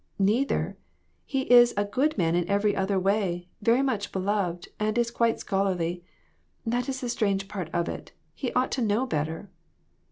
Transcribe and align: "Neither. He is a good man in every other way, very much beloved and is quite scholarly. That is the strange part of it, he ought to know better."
"Neither. 0.17 0.77
He 1.27 1.43
is 1.51 1.75
a 1.77 1.85
good 1.85 2.17
man 2.17 2.33
in 2.33 2.49
every 2.49 2.75
other 2.75 2.99
way, 2.99 3.49
very 3.61 3.83
much 3.83 4.11
beloved 4.11 4.67
and 4.79 4.97
is 4.97 5.11
quite 5.11 5.37
scholarly. 5.39 6.03
That 6.65 6.89
is 6.89 7.01
the 7.01 7.07
strange 7.07 7.47
part 7.47 7.69
of 7.71 7.87
it, 7.87 8.11
he 8.33 8.51
ought 8.53 8.71
to 8.71 8.81
know 8.81 9.05
better." 9.05 9.51